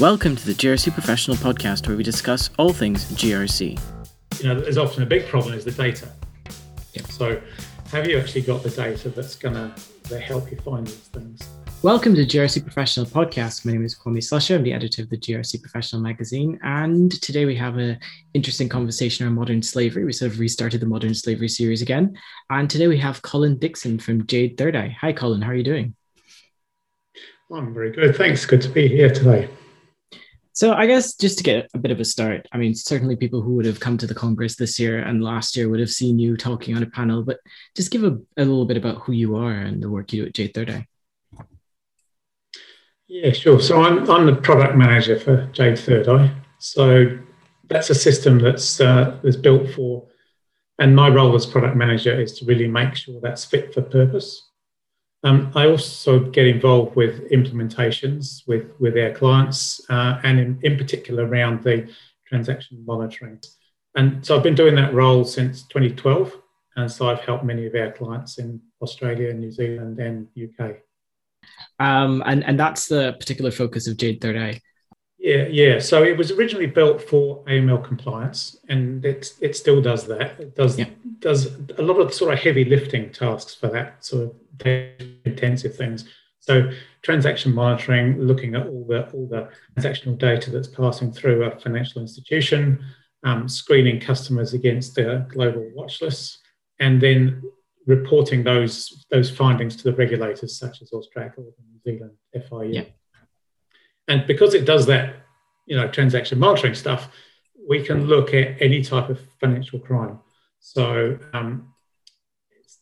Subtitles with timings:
[0.00, 3.80] Welcome to the GRC Professional Podcast, where we discuss all things GRC.
[4.38, 6.08] You know, there's often a big problem is the data.
[7.08, 7.42] So,
[7.90, 9.54] have you actually got the data that's going
[10.04, 11.48] to help you find these things?
[11.82, 13.66] Welcome to GRC Professional Podcast.
[13.66, 14.54] My name is Kwame Slusher.
[14.54, 16.60] I'm the editor of the GRC Professional magazine.
[16.62, 17.98] And today we have an
[18.34, 20.04] interesting conversation on modern slavery.
[20.04, 22.16] We sort of restarted the modern slavery series again.
[22.50, 24.96] And today we have Colin Dixon from Jade Third Eye.
[25.00, 25.42] Hi, Colin.
[25.42, 25.96] How are you doing?
[27.52, 28.14] I'm very good.
[28.14, 28.46] Thanks.
[28.46, 29.48] Good to be here today.
[30.58, 33.40] So I guess just to get a bit of a start, I mean, certainly people
[33.40, 36.18] who would have come to the Congress this year and last year would have seen
[36.18, 37.38] you talking on a panel, but
[37.76, 40.26] just give a, a little bit about who you are and the work you do
[40.26, 40.88] at Jade Third Eye.
[43.06, 43.60] Yeah, sure.
[43.60, 46.34] So I'm, I'm the product manager for Jade Third Eye.
[46.58, 47.20] So
[47.68, 50.08] that's a system that's uh, that's built for,
[50.80, 54.47] and my role as product manager is to really make sure that's fit for purpose.
[55.24, 60.78] Um, I also get involved with implementations with, with our clients uh, and in, in
[60.78, 61.88] particular around the
[62.26, 63.40] transaction monitoring.
[63.96, 66.32] And so I've been doing that role since 2012.
[66.76, 70.76] And so I've helped many of our clients in Australia, New Zealand, and UK.
[71.80, 74.60] Um, and, and that's the particular focus of Jade Third Eye.
[75.18, 75.78] Yeah, yeah.
[75.80, 80.38] So it was originally built for AML compliance, and it it still does that.
[80.38, 80.90] It does yeah.
[81.18, 86.04] does a lot of sort of heavy lifting tasks for that sort of intensive things.
[86.40, 86.70] So
[87.02, 92.00] transaction monitoring, looking at all the all the transactional data that's passing through a financial
[92.00, 92.84] institution,
[93.24, 96.38] um, screening customers against the global watch lists,
[96.80, 97.42] and then
[97.86, 102.74] reporting those those findings to the regulators such as Australia or New Zealand FIU.
[102.74, 102.84] Yeah.
[104.06, 105.16] And because it does that,
[105.66, 107.10] you know, transaction monitoring stuff,
[107.68, 110.18] we can look at any type of financial crime.
[110.60, 111.74] So um,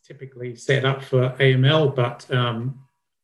[0.06, 2.78] typically set up for AML, but um,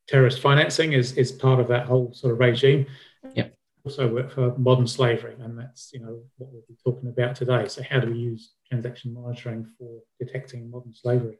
[0.08, 2.86] terrorist financing is, is part of that whole sort of regime.
[3.34, 3.54] Yep.
[3.84, 7.66] Also work for modern slavery, and that's you know what we'll be talking about today.
[7.66, 11.38] So how do we use transaction monitoring for detecting modern slavery?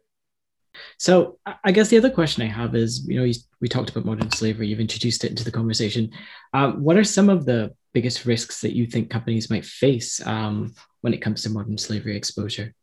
[0.99, 4.31] So I guess the other question I have is, you know, we talked about modern
[4.31, 4.69] slavery.
[4.69, 6.11] You've introduced it into the conversation.
[6.53, 10.75] Um, what are some of the biggest risks that you think companies might face um,
[11.03, 12.75] when it comes to modern slavery exposure?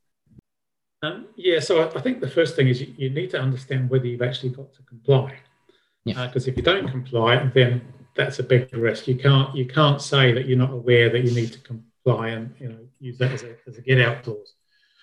[1.02, 4.06] Um, yeah, so I think the first thing is you, you, need to understand whether
[4.06, 5.34] you've actually got to comply.
[6.04, 6.52] Because yeah.
[6.52, 7.82] uh, if you don't comply, then
[8.16, 9.08] that's a big risk.
[9.08, 12.54] You can't you can't say that you're not aware that you need to comply and
[12.60, 14.56] you know use that as a, as a get out clause.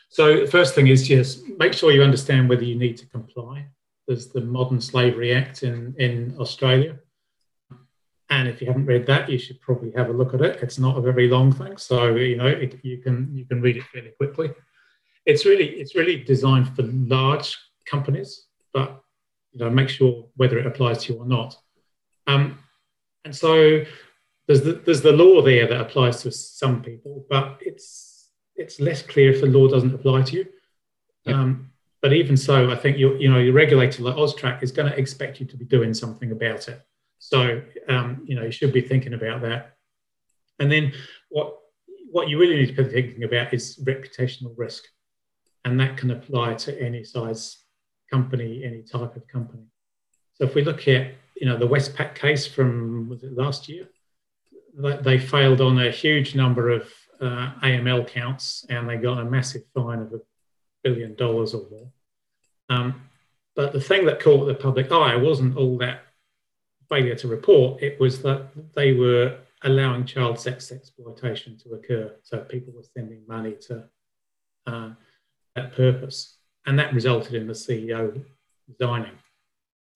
[0.09, 3.67] So the first thing is just make sure you understand whether you need to comply.
[4.07, 6.99] There's the Modern Slavery Act in, in Australia.
[8.31, 10.63] And if you haven't read that, you should probably have a look at it.
[10.63, 13.77] It's not a very long thing, so you know it, you can you can read
[13.77, 14.51] it fairly quickly.
[15.27, 19.03] It's really it's really designed for large companies, but
[19.53, 21.57] you know make sure whether it applies to you or not.
[22.27, 22.59] Um,
[23.25, 23.85] and so
[24.47, 29.03] there's the, there's the law there that applies to some people, but it's it's less
[29.03, 30.47] clear if the law doesn't apply to you.
[31.25, 31.35] Yep.
[31.35, 31.71] Um,
[32.01, 34.99] but even so, I think your you know your regulator like AUSTRAC is going to
[34.99, 36.81] expect you to be doing something about it.
[37.19, 39.77] So um, you know you should be thinking about that.
[40.61, 40.93] And then
[41.31, 41.59] what
[42.11, 44.85] what you really need to be thinking about is reputational risk,
[45.67, 47.59] and that can apply to any size
[48.09, 49.65] company, any type of company.
[50.35, 53.89] So if we look at you know the Westpac case from was it last year,
[54.77, 56.83] they failed on a huge number of
[57.21, 60.21] uh, AML counts and they got a massive fine of a
[60.85, 61.89] billion dollars or more.
[62.69, 63.03] Um,
[63.57, 66.03] but the thing that caught the public eye wasn't all that
[66.89, 72.15] failure to report, it was that they were allowing child sex exploitation to occur.
[72.23, 73.85] So people were sending money to
[74.67, 74.91] uh,
[75.57, 76.39] that purpose.
[76.67, 78.23] And that resulted in the CEO
[78.69, 79.13] resigning.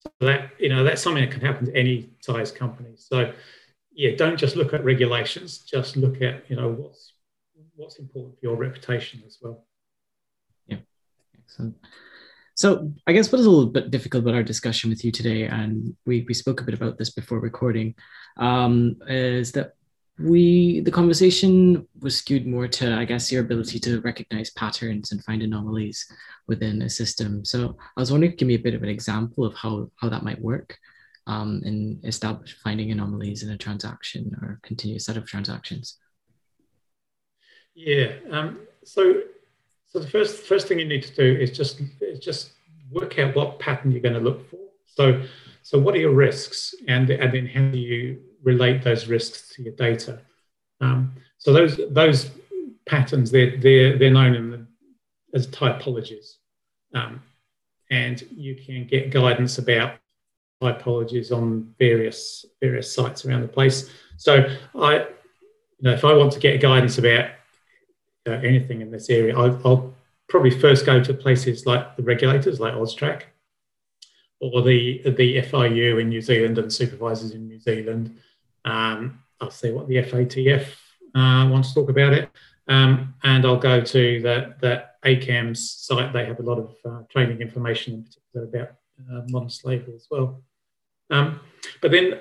[0.05, 2.91] So that, you know, that's something that can happen to any size company.
[2.97, 3.33] So
[3.93, 7.15] yeah, don't just look at regulations, just look at, you know, what's
[7.77, 9.65] what's important for your reputation as well.
[10.67, 10.79] Yeah,
[11.39, 11.77] excellent.
[12.55, 15.45] So I guess what is a little bit difficult about our discussion with you today,
[15.45, 17.95] and we, we spoke a bit about this before recording,
[18.37, 19.73] um, is that
[20.23, 25.25] we the conversation was skewed more to I guess your ability to recognize patterns and
[25.25, 26.07] find anomalies
[26.47, 27.45] within a system.
[27.45, 30.25] So I was wondering, give me a bit of an example of how how that
[30.25, 30.79] might work
[31.27, 35.97] um, in establish finding anomalies in a transaction or continuous set of transactions.
[37.75, 38.13] Yeah.
[38.31, 39.23] Um, so,
[39.87, 42.53] so the first first thing you need to do is just is just
[42.91, 44.59] work out what pattern you're going to look for.
[44.87, 45.23] So,
[45.63, 49.63] so what are your risks, and and then how do you relate those risks to
[49.63, 50.21] your data?
[50.81, 52.31] Um, so those those
[52.87, 54.67] patterns they're they're they're known the,
[55.35, 56.37] as typologies,
[56.95, 57.23] um,
[57.91, 59.95] and you can get guidance about
[60.63, 63.91] typologies on various various sites around the place.
[64.17, 64.45] So
[64.75, 65.07] I, you
[65.81, 67.31] know, if I want to get guidance about
[68.27, 69.95] uh, anything in this area, I, will
[70.29, 73.23] probably first go to places like the regulators, like AUSTRAC,
[74.41, 78.19] or the the FIU in New Zealand and supervisors in New Zealand.
[78.65, 80.67] Um, I'll see what the FATF
[81.15, 82.31] uh, wants to talk about it,
[82.69, 86.13] um, and I'll go to the the ACAMS site.
[86.13, 88.71] They have a lot of uh, training information in particular about
[89.11, 90.43] uh, modern slavery as well.
[91.09, 91.41] Um,
[91.81, 92.21] but then,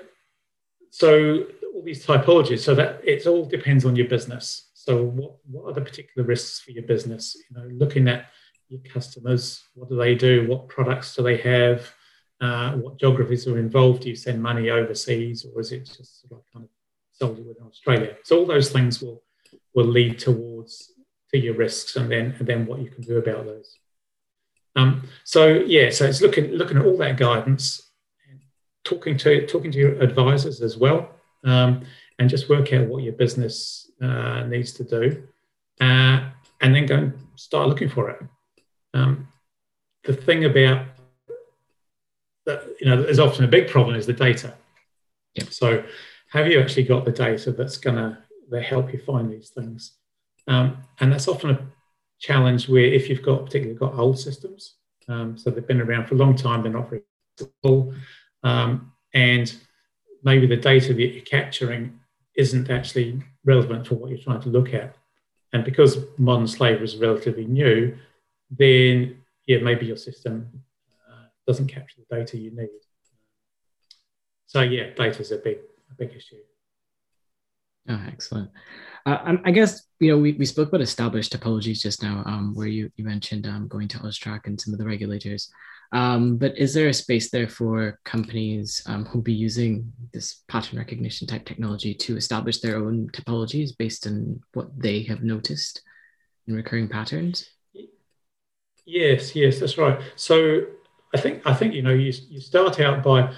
[0.90, 1.46] so
[1.76, 4.70] all these typologies, so that it all depends on your business.
[4.74, 7.36] So what, what are the particular risks for your business?
[7.50, 8.28] You know, looking at
[8.70, 10.48] your customers, what do they do?
[10.48, 11.92] What products do they have?
[12.42, 14.04] Uh, what geographies are involved?
[14.04, 16.72] Do you send money overseas, or is it just sort of kind of
[17.12, 18.16] solely within Australia?
[18.24, 19.22] So all those things will
[19.74, 20.94] will lead towards
[21.32, 23.78] to your risks, and then and then what you can do about those.
[24.76, 27.92] Um, so yeah, so it's looking looking at all that guidance,
[28.86, 31.10] talking to talking to your advisors as well,
[31.44, 31.84] um,
[32.20, 35.24] and just work out what your business uh, needs to do,
[35.82, 36.30] uh,
[36.62, 38.22] and then go and start looking for it.
[38.94, 39.28] Um,
[40.04, 40.86] the thing about
[42.50, 44.56] that, you know, there's often a big problem is the data.
[45.36, 45.46] Yeah.
[45.50, 45.84] So,
[46.32, 49.94] have you actually got the data that's going to help you find these things?
[50.48, 51.60] Um, and that's often a
[52.20, 54.76] challenge where if you've got particularly got old systems,
[55.08, 57.02] um, so they've been around for a long time, they're not very
[57.64, 57.94] full,
[58.44, 59.56] um, and
[60.24, 62.00] maybe the data that you're capturing
[62.36, 64.96] isn't actually relevant for what you're trying to look at.
[65.54, 67.98] And because modern slavery is relatively new,
[68.52, 70.48] then yeah, maybe your system
[71.50, 72.70] doesn't capture the data you need.
[74.46, 75.58] So yeah, data is a big,
[75.90, 76.36] a big issue.
[77.90, 78.52] Oh, excellent.
[79.04, 82.68] Uh, I guess you know we, we spoke about established topologies just now, um, where
[82.68, 85.50] you you mentioned um, going to AUSTRAC and some of the regulators.
[85.92, 90.78] Um, but is there a space there for companies um, who'll be using this pattern
[90.78, 95.82] recognition type technology to establish their own topologies based on what they have noticed
[96.48, 97.50] in recurring patterns?
[98.86, 100.00] Yes, yes, that's right.
[100.16, 100.66] So
[101.14, 103.34] I think I think you know you you start out by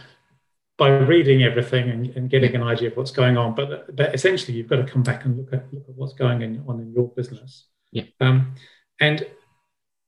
[0.81, 3.53] by reading everything and, and getting an idea of what's going on.
[3.53, 6.41] But, but essentially, you've got to come back and look at look at what's going
[6.68, 7.68] on in your business.
[7.91, 8.06] Yeah.
[8.19, 8.56] Um,
[9.00, 9.27] and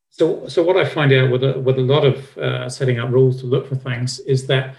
[0.10, 3.12] so, so what I find out with a, with a lot of uh, setting up
[3.12, 4.75] rules to look for things is that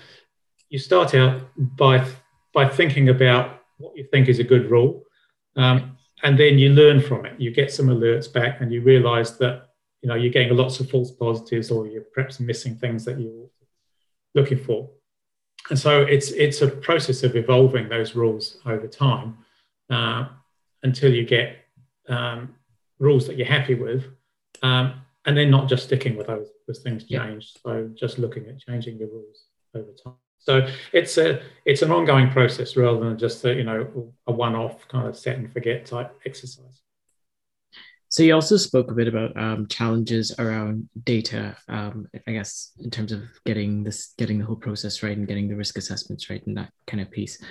[0.68, 2.04] you start out by
[2.52, 5.04] by thinking about what you think is a good rule,
[5.56, 7.40] um, and then you learn from it.
[7.40, 9.68] You get some alerts back, and you realise that
[10.04, 13.48] you know you're getting lots of false positives, or you're perhaps missing things that you're
[14.36, 14.90] looking for
[15.70, 19.38] and so it's it's a process of evolving those rules over time
[19.90, 20.26] uh,
[20.82, 21.56] until you get
[22.08, 22.54] um,
[22.98, 24.04] rules that you're happy with,
[24.62, 27.52] um, and then not just sticking with those as things change.
[27.54, 27.60] Yeah.
[27.62, 30.14] So just looking at changing your rules over time.
[30.38, 34.86] So it's a it's an ongoing process rather than just a, you know a one-off
[34.88, 36.82] kind of set and forget type exercise.
[38.14, 42.88] So you also spoke a bit about um, challenges around data, um, I guess, in
[42.88, 46.46] terms of getting this, getting the whole process right, and getting the risk assessments right,
[46.46, 47.42] and that kind of piece.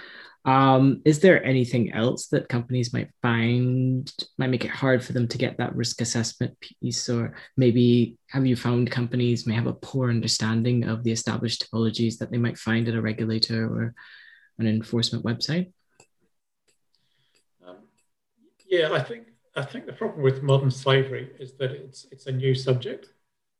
[0.46, 5.28] Um, is there anything else that companies might find might make it hard for them
[5.28, 9.74] to get that risk assessment piece, or maybe have you found companies may have a
[9.74, 13.94] poor understanding of the established topologies that they might find at a regulator or
[14.60, 15.74] an enforcement website?
[17.68, 17.80] Um,
[18.66, 22.32] yeah, I think I think the problem with modern slavery is that it's it's a
[22.32, 23.10] new subject,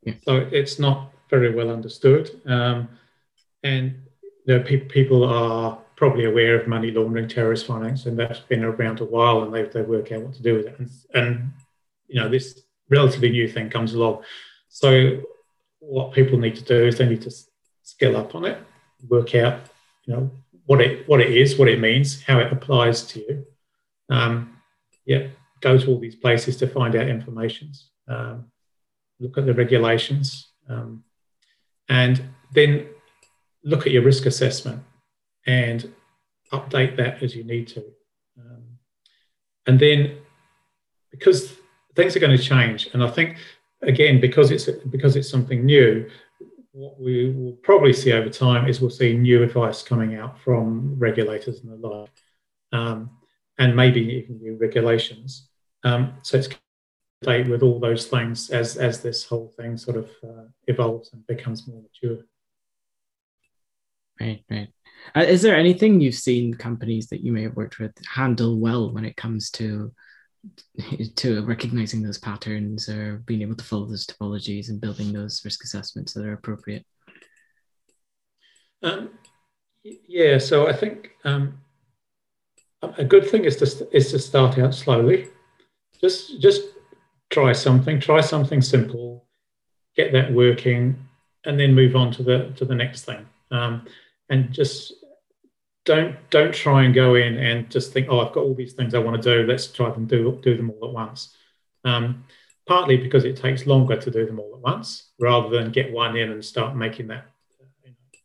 [0.04, 0.14] yeah.
[0.24, 2.90] so it's not very well understood, um,
[3.64, 3.96] and
[4.46, 8.64] you know, pe- people are probably aware of money laundering, terrorist finance, and that's been
[8.64, 11.52] around a while, and they they work out what to do with it, and, and
[12.08, 14.24] you know this relatively new thing comes along,
[14.70, 15.22] so
[15.80, 17.32] what people need to do is they need to
[17.84, 18.58] skill up on it,
[19.10, 19.60] work out
[20.06, 20.32] you know
[20.66, 23.46] what it what it is, what it means, how it applies to you.
[24.10, 24.58] Um,
[25.06, 25.28] yeah,
[25.64, 27.72] go to all these places to find out information,
[28.10, 28.52] um,
[29.20, 31.04] look at the regulations, um,
[31.88, 32.22] and
[32.54, 32.88] then
[33.64, 34.84] look at your risk assessment
[35.48, 35.92] and
[36.52, 37.84] update that as you need to.
[38.38, 38.64] Um,
[39.66, 40.18] and then,
[41.12, 41.54] because
[41.96, 43.38] things are going to change, and I think
[43.82, 46.10] again because it's because it's something new,
[46.74, 50.96] what we will probably see over time is we'll see new advice coming out from
[50.98, 52.10] regulators and the like,
[52.74, 53.10] um,
[53.60, 55.50] and maybe even new regulations.
[55.84, 56.50] Um, so it's
[57.26, 61.68] with all those things as as this whole thing sort of uh, evolves and becomes
[61.68, 62.24] more mature.
[64.20, 64.70] Right, right.
[65.16, 68.92] Uh, is there anything you've seen companies that you may have worked with handle well
[68.94, 69.92] when it comes to
[71.16, 75.64] to recognizing those patterns or being able to follow those topologies and building those risk
[75.64, 76.86] assessments that are appropriate?
[78.82, 79.12] Um,
[79.84, 81.62] yeah, so I think um,
[82.82, 85.30] a good thing is to is to start out slowly.
[86.04, 86.62] Just just
[87.30, 89.26] try something, try something simple,
[89.96, 90.98] get that working,
[91.46, 93.26] and then move on to the to the next thing.
[93.52, 93.88] Um,
[94.30, 94.94] and just
[95.86, 98.94] don't don't try and go in and just think, oh, I've got all these things
[98.94, 99.48] I want to do.
[99.48, 101.36] Let's try and do do them all at once.
[101.86, 102.26] Um,
[102.68, 106.16] partly because it takes longer to do them all at once, rather than get one
[106.18, 107.26] in and start making that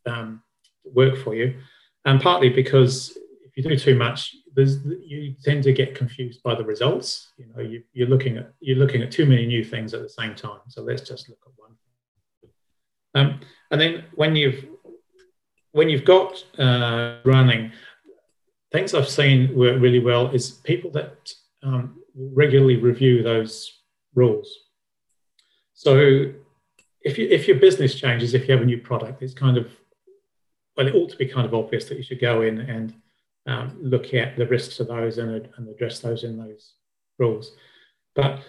[0.06, 0.42] um,
[0.84, 1.54] work for you,
[2.04, 3.16] and partly because
[3.58, 7.32] you do too much, you tend to get confused by the results.
[7.36, 10.08] You know, you, you're looking at you're looking at too many new things at the
[10.08, 10.60] same time.
[10.68, 11.72] So let's just look at one.
[13.14, 14.64] Um, and then when you've
[15.72, 17.72] when you've got uh, running,
[18.72, 23.80] things I've seen work really well is people that um, regularly review those
[24.14, 24.48] rules.
[25.74, 26.32] So
[27.02, 29.70] if, you, if your business changes, if you have a new product, it's kind of,
[30.76, 32.94] well, it ought to be kind of obvious that you should go in and
[33.48, 36.74] um, look at the risks of those and, and address those in those
[37.18, 37.52] rules.
[38.14, 38.42] But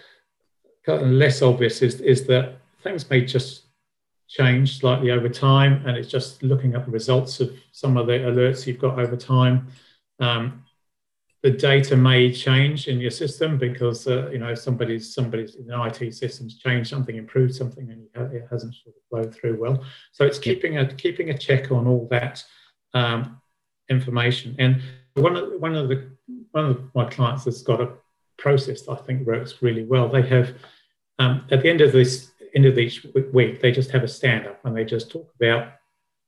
[0.88, 3.63] less obvious is, is that things may just
[4.27, 8.13] change slightly over time, and it's just looking at the results of some of the
[8.13, 9.68] alerts you've got over time.
[10.20, 10.65] Um,
[11.44, 15.84] the data may change in your system because uh, you know somebody's somebody's in the
[15.86, 19.82] IT systems changed something, improved something, and it hasn't sort of flowed through well.
[20.12, 22.44] So it's keeping a keeping a check on all that
[22.94, 23.39] um,
[23.89, 24.55] information.
[24.60, 24.81] And
[25.13, 26.10] one of one of the
[26.51, 27.91] one of my clients has got a
[28.38, 30.08] process that I think works really well.
[30.08, 30.53] They have
[31.19, 34.48] um, at the end of this end of each week, they just have a stand
[34.48, 35.74] up and they just talk about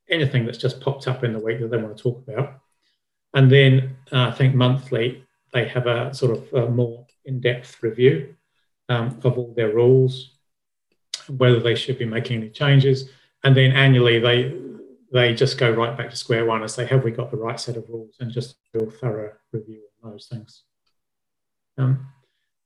[0.09, 2.59] anything that's just popped up in the week that they want to talk about.
[3.33, 7.81] And then uh, I think monthly, they have a sort of a more in depth
[7.81, 8.35] review
[8.89, 10.31] um, of all their rules,
[11.27, 13.09] whether they should be making any changes.
[13.43, 14.53] And then annually, they
[15.11, 17.59] they just go right back to square one and say, have we got the right
[17.59, 18.15] set of rules?
[18.19, 20.63] And just do a thorough review of those things.
[21.77, 22.07] Um,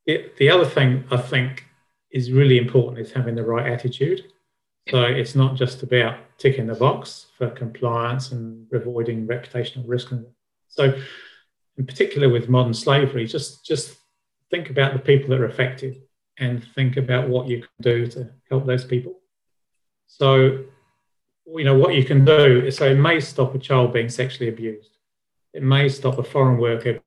[0.06, 1.66] it, the other thing I think
[2.12, 4.32] is really important is having the right attitude.
[4.90, 10.14] So it's not just about ticking the box for compliance and avoiding reputational risk.
[10.68, 10.94] So,
[11.78, 13.98] in particular with modern slavery, just just
[14.52, 16.04] think about the people that are affected
[16.38, 19.20] and think about what you can do to help those people.
[20.06, 20.66] So,
[21.48, 22.70] you know what you can do.
[22.72, 24.98] So it may stop a child being sexually abused.
[25.54, 27.00] It may stop a foreign worker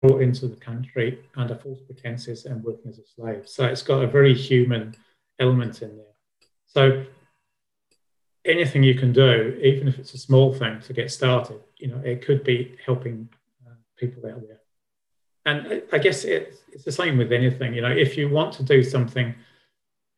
[0.00, 3.48] brought into the country under false pretenses and working as a slave.
[3.48, 4.94] So it's got a very human
[5.40, 6.06] element in there.
[6.66, 7.04] So
[8.44, 12.00] anything you can do, even if it's a small thing to get started, you know,
[12.04, 13.28] it could be helping
[13.66, 14.60] uh, people out there.
[15.44, 17.74] And I guess it, it's the same with anything.
[17.74, 19.34] You know, if you want to do something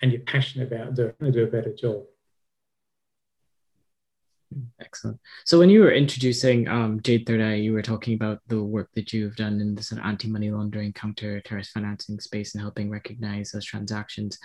[0.03, 2.03] and you're passionate about doing, it, do a better job.
[4.81, 5.19] Excellent.
[5.45, 8.91] So when you were introducing um, Jade Third Eye, you were talking about the work
[8.95, 14.39] that you've done in of anti-money laundering, counter-terrorist financing space and helping recognize those transactions.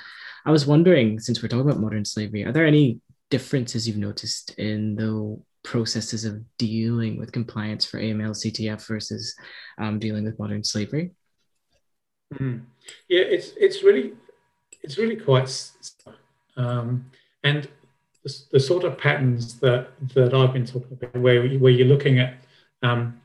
[0.45, 2.99] I was wondering, since we're talking about modern slavery, are there any
[3.31, 9.35] differences you've noticed in the processes of dealing with compliance for AML CTF versus
[9.79, 11.11] um, dealing with modern slavery?
[12.35, 12.63] Mm.
[13.09, 14.13] Yeah, it's it's really
[14.81, 15.71] it's really quite
[16.57, 17.11] um,
[17.43, 17.67] and
[18.25, 22.19] the, the sort of patterns that that I've been talking about, where where you're looking
[22.19, 22.33] at
[22.81, 23.21] um,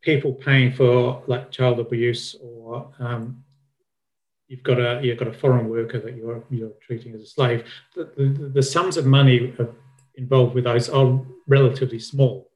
[0.00, 3.44] people paying for like child abuse, or um,
[4.46, 7.64] you've got a you've got a foreign worker that you're you're treating as a slave.
[7.94, 8.24] The, the,
[8.54, 9.52] the sums of money
[10.14, 12.50] involved with those are relatively small.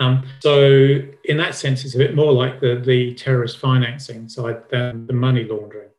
[0.00, 4.62] Um, so in that sense, it's a bit more like the, the terrorist financing side
[4.70, 5.90] than the money laundering.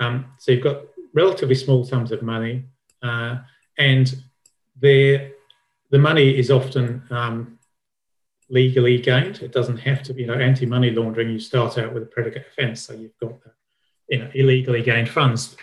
[0.00, 0.82] Um, so you've got
[1.14, 2.64] relatively small sums of money,
[3.02, 3.38] uh,
[3.78, 4.22] and
[4.80, 5.32] the
[5.90, 7.58] the money is often um,
[8.48, 9.40] legally gained.
[9.42, 11.30] It doesn't have to be, you know, anti-money laundering.
[11.30, 13.34] You start out with a predicate offence, so you've got,
[14.08, 15.56] you know, illegally gained funds,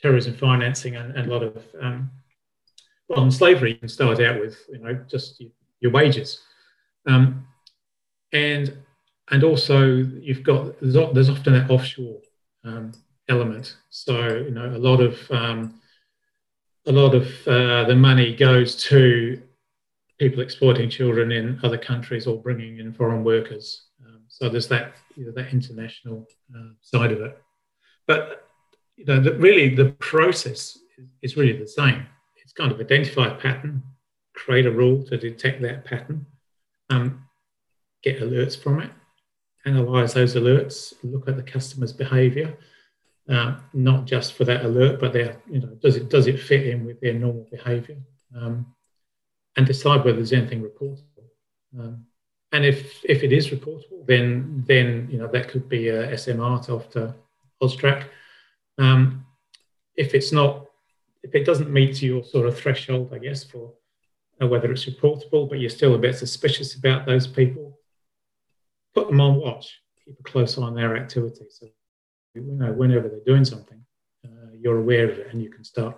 [0.00, 3.72] terrorism financing, and, and a lot of um, slavery.
[3.72, 6.40] You can start out with, you know, just your, your wages,
[7.06, 7.46] um,
[8.32, 8.76] and
[9.30, 12.20] and also you've got there's, there's often that offshore
[12.64, 12.92] um,
[13.28, 13.76] element.
[13.90, 15.80] So you know, a lot of um,
[16.86, 19.42] a lot of uh, the money goes to
[20.18, 23.86] people exploiting children in other countries or bringing in foreign workers.
[24.04, 27.38] Um, so there's that you know, that international uh, side of it.
[28.06, 28.46] But
[28.96, 30.78] you know, the, really the process
[31.22, 32.06] is really the same.
[32.36, 33.82] It's kind of identify a pattern,
[34.34, 36.26] create a rule to detect that pattern,
[36.88, 37.24] um,
[38.02, 38.90] get alerts from it,
[39.66, 42.56] analyze those alerts, look at the customer's behavior,
[43.28, 46.66] uh, not just for that alert, but their, you know, does it does it fit
[46.66, 47.96] in with their normal behaviour?
[48.36, 48.66] Um,
[49.56, 51.24] and decide whether there's anything reportable.
[51.78, 52.06] Um,
[52.52, 56.70] and if if it is reportable, then then you know that could be a SMR
[56.70, 57.14] after
[57.62, 58.04] AUSTRAC.
[58.78, 59.26] Um,
[59.96, 60.66] if it's not,
[61.22, 63.72] if it doesn't meet your sort of threshold, I guess for
[64.40, 67.78] uh, whether it's reportable, but you're still a bit suspicious about those people,
[68.94, 69.80] put them on watch.
[70.04, 71.46] Keep a close eye on their activity.
[71.50, 71.66] So
[72.36, 73.80] you know whenever they're doing something,
[74.24, 75.96] uh, you're aware of it, and you can start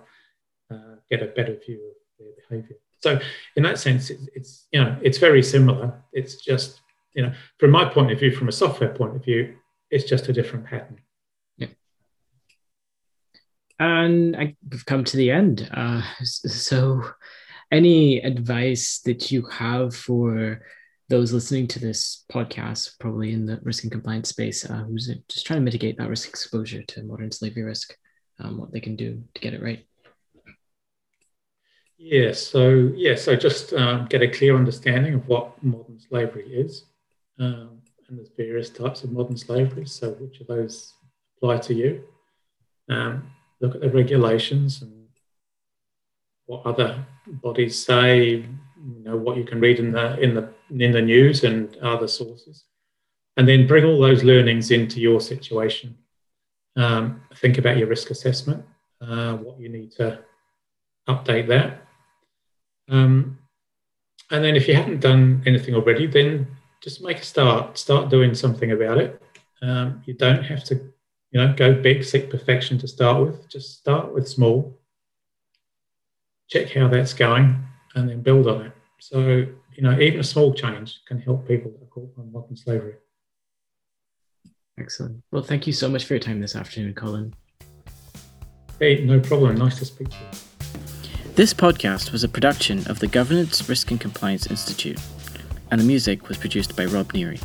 [0.71, 2.77] uh, get a better view of their behaviour.
[3.01, 3.19] So
[3.55, 6.01] in that sense, it's, it's you know it's very similar.
[6.13, 6.81] It's just
[7.13, 9.55] you know from my point of view, from a software point of view,
[9.89, 10.99] it's just a different pattern.
[11.57, 11.67] Yeah.
[13.79, 15.69] And I, we've come to the end.
[15.73, 17.03] Uh, so,
[17.71, 20.61] any advice that you have for
[21.09, 25.45] those listening to this podcast, probably in the risk and compliance space, uh, who's just
[25.45, 27.95] trying to mitigate that risk exposure to modern slavery risk,
[28.39, 29.85] um, what they can do to get it right?
[31.97, 36.85] Yeah, so yeah, so just um, get a clear understanding of what modern slavery is,
[37.39, 39.85] um, and there's various types of modern slavery.
[39.85, 40.93] So which of those
[41.37, 42.03] apply to you?
[42.87, 45.07] Um, look at the regulations and
[46.45, 48.45] what other bodies say.
[48.81, 52.07] You know what you can read in the in the in the news and other
[52.07, 52.65] sources,
[53.37, 55.97] and then bring all those learnings into your situation.
[56.75, 58.63] Um, think about your risk assessment,
[59.01, 60.19] uh, what you need to
[61.07, 61.81] update that
[62.89, 63.37] um,
[64.31, 66.47] and then if you haven't done anything already, then
[66.81, 67.77] just make a start.
[67.77, 69.21] Start doing something about it.
[69.61, 70.75] Um, you don't have to,
[71.31, 73.49] you know, go big, seek perfection to start with.
[73.49, 74.77] Just start with small.
[76.49, 77.63] Check how that's going,
[77.95, 78.71] and then build on it.
[78.99, 79.47] So
[79.79, 82.95] you know, even a small change can help people that are caught on modern slavery.
[84.77, 85.23] Excellent.
[85.31, 87.33] Well, thank you so much for your time this afternoon, Colin.
[88.77, 89.55] Hey, no problem.
[89.55, 91.31] Nice to speak to you.
[91.35, 94.99] This podcast was a production of the Governance, Risk and Compliance Institute,
[95.71, 97.41] and the music was produced by Rob Neary.